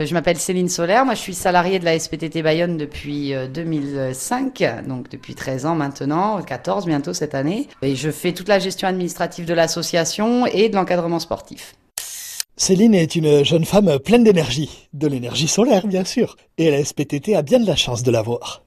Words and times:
Je 0.00 0.14
m'appelle 0.14 0.38
Céline 0.38 0.68
Solaire, 0.68 1.04
moi 1.04 1.14
je 1.14 1.20
suis 1.20 1.34
salariée 1.34 1.80
de 1.80 1.84
la 1.84 1.98
SPTT 1.98 2.40
Bayonne 2.40 2.76
depuis 2.76 3.34
2005, 3.52 4.60
euh, 4.60 4.82
donc 4.82 5.08
depuis 5.08 5.34
13 5.34 5.66
ans 5.66 5.74
maintenant, 5.74 6.40
14 6.40 6.86
bientôt 6.86 7.12
cette 7.12 7.34
année. 7.34 7.66
Et 7.82 7.96
je 7.96 8.12
fais 8.12 8.32
toute 8.32 8.46
la 8.46 8.60
gestion 8.60 8.86
administrative 8.86 9.44
de 9.44 9.54
l'association 9.54 10.46
et 10.46 10.68
de 10.68 10.76
l'encadrement 10.76 11.18
sportif. 11.18 11.74
Céline 12.56 12.94
est 12.94 13.16
une 13.16 13.44
jeune 13.44 13.64
femme 13.64 13.98
pleine 13.98 14.22
d'énergie, 14.22 14.88
de 14.92 15.08
l'énergie 15.08 15.48
solaire 15.48 15.88
bien 15.88 16.04
sûr, 16.04 16.36
et 16.58 16.70
la 16.70 16.84
SPTT 16.84 17.34
a 17.34 17.42
bien 17.42 17.58
de 17.58 17.66
la 17.66 17.74
chance 17.74 18.04
de 18.04 18.12
l'avoir. 18.12 18.62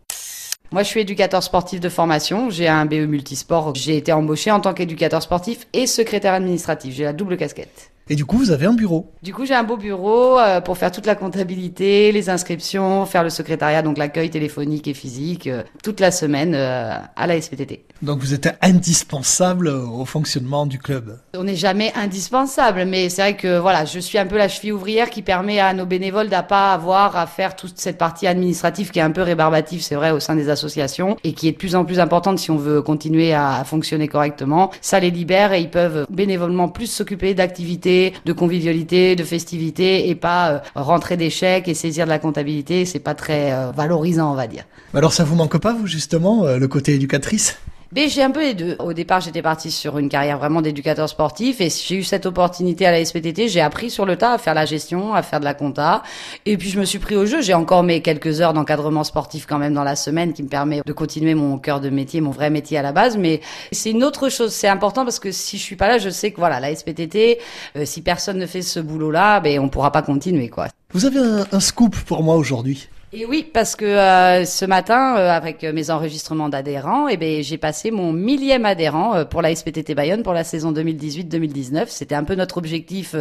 Moi, 0.73 0.83
je 0.83 0.87
suis 0.87 1.01
éducateur 1.01 1.43
sportif 1.43 1.79
de 1.81 1.89
formation. 1.89 2.49
J'ai 2.49 2.69
un 2.69 2.85
BE 2.85 3.05
multisport. 3.05 3.75
J'ai 3.75 3.97
été 3.97 4.13
embauché 4.13 4.51
en 4.51 4.61
tant 4.61 4.73
qu'éducateur 4.73 5.21
sportif 5.21 5.67
et 5.73 5.85
secrétaire 5.85 6.33
administratif. 6.33 6.93
J'ai 6.93 7.03
la 7.03 7.11
double 7.11 7.35
casquette. 7.35 7.91
Et 8.11 8.15
du 8.15 8.25
coup, 8.25 8.37
vous 8.37 8.51
avez 8.51 8.65
un 8.65 8.73
bureau 8.73 9.09
Du 9.23 9.33
coup, 9.33 9.45
j'ai 9.45 9.53
un 9.53 9.63
beau 9.63 9.77
bureau 9.77 10.37
euh, 10.37 10.59
pour 10.59 10.77
faire 10.77 10.91
toute 10.91 11.05
la 11.05 11.15
comptabilité, 11.15 12.11
les 12.11 12.29
inscriptions, 12.29 13.05
faire 13.05 13.23
le 13.23 13.29
secrétariat, 13.29 13.81
donc 13.83 13.97
l'accueil 13.97 14.29
téléphonique 14.29 14.89
et 14.89 14.93
physique, 14.93 15.47
euh, 15.47 15.63
toute 15.81 16.01
la 16.01 16.11
semaine 16.11 16.53
euh, 16.53 16.91
à 17.15 17.25
la 17.25 17.39
SPTT. 17.39 17.85
Donc 18.01 18.19
vous 18.19 18.33
êtes 18.33 18.57
indispensable 18.61 19.69
au 19.69 20.03
fonctionnement 20.03 20.65
du 20.65 20.77
club. 20.77 21.19
On 21.37 21.45
n'est 21.45 21.55
jamais 21.55 21.93
indispensable, 21.95 22.83
mais 22.85 23.07
c'est 23.07 23.21
vrai 23.21 23.37
que 23.37 23.59
voilà, 23.59 23.85
je 23.85 23.99
suis 23.99 24.17
un 24.17 24.25
peu 24.25 24.37
la 24.37 24.49
cheville 24.49 24.73
ouvrière 24.73 25.09
qui 25.09 25.21
permet 25.21 25.59
à 25.59 25.73
nos 25.73 25.85
bénévoles 25.85 26.27
d'à 26.27 26.43
pas 26.43 26.73
avoir 26.73 27.15
à 27.15 27.27
faire 27.27 27.55
toute 27.55 27.77
cette 27.77 27.99
partie 27.99 28.27
administrative 28.27 28.89
qui 28.89 28.99
est 28.99 29.03
un 29.03 29.11
peu 29.11 29.21
rébarbative, 29.21 29.81
c'est 29.81 29.95
vrai, 29.95 30.11
au 30.11 30.19
sein 30.19 30.35
des 30.35 30.49
associations 30.49 31.15
et 31.23 31.33
qui 31.33 31.47
est 31.47 31.51
de 31.51 31.57
plus 31.57 31.75
en 31.75 31.85
plus 31.85 31.99
importante 31.99 32.39
si 32.39 32.49
on 32.49 32.57
veut 32.57 32.81
continuer 32.81 33.33
à 33.33 33.63
fonctionner 33.63 34.07
correctement. 34.07 34.71
Ça 34.81 34.99
les 34.99 35.11
libère 35.11 35.53
et 35.53 35.61
ils 35.61 35.69
peuvent 35.69 36.07
bénévolement 36.09 36.67
plus 36.67 36.87
s'occuper 36.87 37.35
d'activités, 37.35 38.00
de 38.25 38.33
convivialité, 38.33 39.15
de 39.15 39.23
festivités 39.23 40.09
et 40.09 40.15
pas 40.15 40.51
euh, 40.51 40.59
rentrer 40.75 41.17
des 41.17 41.29
et 41.67 41.73
saisir 41.73 42.05
de 42.05 42.09
la 42.09 42.19
comptabilité. 42.19 42.85
C'est 42.85 42.99
pas 42.99 43.15
très 43.15 43.51
euh, 43.51 43.71
valorisant, 43.71 44.31
on 44.31 44.35
va 44.35 44.47
dire. 44.47 44.65
Alors 44.93 45.13
ça 45.13 45.23
vous 45.23 45.35
manque 45.35 45.57
pas, 45.57 45.73
vous 45.73 45.87
justement, 45.87 46.45
euh, 46.45 46.57
le 46.57 46.67
côté 46.67 46.93
éducatrice? 46.93 47.57
Mais 47.93 48.07
j'ai 48.07 48.23
un 48.23 48.31
peu 48.31 48.41
les 48.41 48.53
deux. 48.53 48.75
Au 48.79 48.93
départ, 48.93 49.19
j'étais 49.19 49.41
partie 49.41 49.69
sur 49.69 49.97
une 49.97 50.07
carrière 50.07 50.37
vraiment 50.37 50.61
d'éducateur 50.61 51.09
sportif 51.09 51.59
et 51.59 51.69
j'ai 51.69 51.95
eu 51.95 52.03
cette 52.03 52.25
opportunité 52.25 52.85
à 52.85 52.91
la 52.91 53.03
SPTT. 53.03 53.49
J'ai 53.49 53.59
appris 53.59 53.89
sur 53.89 54.05
le 54.05 54.15
tas 54.15 54.33
à 54.33 54.37
faire 54.37 54.53
la 54.53 54.65
gestion, 54.65 55.13
à 55.13 55.21
faire 55.21 55.39
de 55.39 55.45
la 55.45 55.53
compta. 55.53 56.01
Et 56.45 56.55
puis, 56.57 56.69
je 56.69 56.79
me 56.79 56.85
suis 56.85 56.99
pris 56.99 57.15
au 57.17 57.25
jeu. 57.25 57.41
J'ai 57.41 57.53
encore 57.53 57.83
mes 57.83 58.01
quelques 58.01 58.39
heures 58.39 58.53
d'encadrement 58.53 59.03
sportif 59.03 59.45
quand 59.45 59.57
même 59.57 59.73
dans 59.73 59.83
la 59.83 59.97
semaine 59.97 60.31
qui 60.31 60.41
me 60.41 60.47
permet 60.47 60.81
de 60.85 60.93
continuer 60.93 61.35
mon 61.35 61.57
cœur 61.57 61.81
de 61.81 61.89
métier, 61.89 62.21
mon 62.21 62.31
vrai 62.31 62.49
métier 62.49 62.77
à 62.77 62.81
la 62.81 62.93
base. 62.93 63.17
Mais 63.17 63.41
c'est 63.73 63.91
une 63.91 64.03
autre 64.03 64.29
chose. 64.29 64.53
C'est 64.53 64.69
important 64.69 65.03
parce 65.03 65.19
que 65.19 65.31
si 65.31 65.57
je 65.57 65.63
suis 65.63 65.75
pas 65.75 65.87
là, 65.87 65.97
je 65.97 66.09
sais 66.09 66.31
que 66.31 66.37
voilà, 66.37 66.59
la 66.59 66.73
SPTT, 66.73 67.39
euh, 67.75 67.85
si 67.85 68.01
personne 68.01 68.37
ne 68.37 68.45
fait 68.45 68.61
ce 68.61 68.79
boulot-là, 68.79 69.41
ben, 69.41 69.59
on 69.59 69.67
pourra 69.67 69.91
pas 69.91 70.01
continuer, 70.01 70.49
quoi. 70.49 70.67
Vous 70.93 71.05
avez 71.05 71.19
un 71.51 71.59
scoop 71.59 71.95
pour 71.95 72.23
moi 72.23 72.35
aujourd'hui? 72.35 72.87
Et 73.13 73.25
oui, 73.25 73.45
parce 73.53 73.75
que 73.75 73.83
euh, 73.83 74.45
ce 74.45 74.63
matin, 74.63 75.17
euh, 75.17 75.31
avec 75.31 75.63
mes 75.63 75.89
enregistrements 75.89 76.47
d'adhérents, 76.47 77.09
eh 77.09 77.17
ben, 77.17 77.43
j'ai 77.43 77.57
passé 77.57 77.91
mon 77.91 78.13
millième 78.13 78.63
adhérent 78.63 79.15
euh, 79.15 79.25
pour 79.25 79.41
la 79.41 79.53
SPTT 79.53 79.95
Bayonne 79.95 80.23
pour 80.23 80.31
la 80.31 80.45
saison 80.45 80.71
2018-2019. 80.71 81.87
C'était 81.89 82.15
un 82.15 82.23
peu 82.23 82.35
notre 82.35 82.57
objectif, 82.57 83.13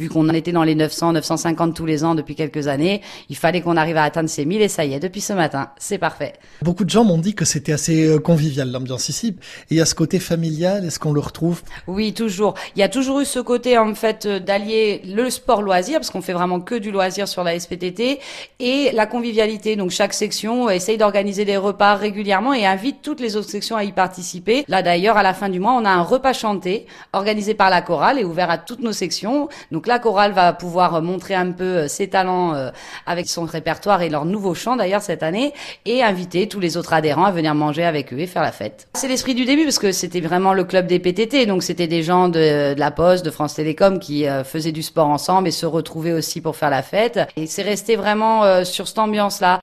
vu 0.00 0.08
qu'on 0.08 0.28
en 0.28 0.34
était 0.34 0.50
dans 0.50 0.64
les 0.64 0.74
900, 0.74 1.12
950 1.12 1.76
tous 1.76 1.86
les 1.86 2.02
ans 2.02 2.16
depuis 2.16 2.34
quelques 2.34 2.66
années. 2.66 3.02
Il 3.28 3.36
fallait 3.36 3.60
qu'on 3.60 3.76
arrive 3.76 3.96
à 3.98 4.02
atteindre 4.02 4.28
ces 4.28 4.44
1000 4.44 4.62
et 4.62 4.68
ça 4.68 4.84
y 4.84 4.94
est, 4.94 4.98
depuis 4.98 5.20
ce 5.20 5.32
matin, 5.32 5.70
c'est 5.78 5.98
parfait. 5.98 6.32
Beaucoup 6.62 6.84
de 6.84 6.90
gens 6.90 7.04
m'ont 7.04 7.18
dit 7.18 7.36
que 7.36 7.44
c'était 7.44 7.72
assez 7.72 8.16
convivial 8.24 8.72
l'ambiance 8.72 9.08
ici. 9.08 9.36
Et 9.70 9.74
il 9.74 9.76
y 9.76 9.80
a 9.80 9.86
ce 9.86 9.94
côté 9.94 10.18
familial, 10.18 10.84
est-ce 10.84 10.98
qu'on 10.98 11.12
le 11.12 11.20
retrouve? 11.20 11.62
Oui, 11.86 12.12
toujours. 12.14 12.54
Il 12.74 12.80
y 12.80 12.82
a 12.82 12.88
toujours 12.88 13.20
eu 13.20 13.24
ce 13.24 13.38
côté 13.38 13.78
en 13.78 13.94
fait 13.94 14.26
d'allier 14.26 15.02
le 15.04 15.30
sport 15.30 15.62
loisir, 15.62 16.00
parce 16.00 16.10
qu'on 16.10 16.22
fait 16.22 16.32
vraiment 16.32 16.58
que 16.58 16.74
du 16.74 16.90
loisir 16.90 17.28
sur 17.28 17.44
la 17.44 17.56
SPTT, 17.60 18.18
et 18.58 18.90
la 18.92 19.06
convivialité 19.06 19.35
donc 19.76 19.90
chaque 19.90 20.14
section 20.14 20.70
essaye 20.70 20.98
d'organiser 20.98 21.44
des 21.44 21.56
repas 21.56 21.94
régulièrement 21.94 22.52
et 22.52 22.66
invite 22.66 23.02
toutes 23.02 23.20
les 23.20 23.36
autres 23.36 23.50
sections 23.50 23.76
à 23.76 23.84
y 23.84 23.92
participer. 23.92 24.64
Là 24.68 24.82
d'ailleurs, 24.82 25.16
à 25.16 25.22
la 25.22 25.34
fin 25.34 25.48
du 25.48 25.60
mois, 25.60 25.72
on 25.72 25.84
a 25.84 25.90
un 25.90 26.02
repas 26.02 26.32
chanté 26.32 26.86
organisé 27.12 27.54
par 27.54 27.70
la 27.70 27.82
chorale 27.82 28.18
et 28.18 28.24
ouvert 28.24 28.50
à 28.50 28.58
toutes 28.58 28.80
nos 28.80 28.92
sections. 28.92 29.48
Donc 29.72 29.86
la 29.86 29.98
chorale 29.98 30.32
va 30.32 30.52
pouvoir 30.52 31.02
montrer 31.02 31.34
un 31.34 31.52
peu 31.52 31.64
euh, 31.64 31.88
ses 31.88 32.08
talents 32.08 32.54
euh, 32.54 32.70
avec 33.06 33.28
son 33.28 33.44
répertoire 33.44 34.02
et 34.02 34.08
leur 34.08 34.24
nouveau 34.24 34.54
chant 34.54 34.76
d'ailleurs 34.76 35.02
cette 35.02 35.22
année 35.22 35.52
et 35.84 36.02
inviter 36.02 36.48
tous 36.48 36.60
les 36.60 36.76
autres 36.76 36.92
adhérents 36.92 37.24
à 37.24 37.30
venir 37.30 37.54
manger 37.54 37.84
avec 37.84 38.12
eux 38.12 38.18
et 38.18 38.26
faire 38.26 38.42
la 38.42 38.52
fête. 38.52 38.88
C'est 38.94 39.08
l'esprit 39.08 39.34
du 39.34 39.44
début 39.44 39.64
parce 39.64 39.78
que 39.78 39.92
c'était 39.92 40.20
vraiment 40.20 40.54
le 40.54 40.64
club 40.64 40.86
des 40.86 40.98
PTT, 40.98 41.46
donc 41.46 41.62
c'était 41.62 41.88
des 41.88 42.02
gens 42.02 42.28
de, 42.28 42.74
la 42.76 42.90
Poste, 42.90 43.24
de 43.24 43.30
France 43.30 43.54
Télécom 43.54 43.98
qui 43.98 44.26
euh, 44.26 44.44
faisaient 44.44 44.72
du 44.72 44.82
sport 44.82 45.08
ensemble 45.08 45.48
et 45.48 45.52
se 45.52 45.66
retrouvaient 45.66 46.12
aussi 46.12 46.40
pour 46.40 46.56
faire 46.56 46.70
la 46.70 46.82
fête. 46.82 47.20
Et 47.36 47.46
c'est 47.46 47.62
resté 47.62 47.96
vraiment 47.96 48.64
sur 48.64 48.88
cette 48.88 48.96
là 49.40 49.60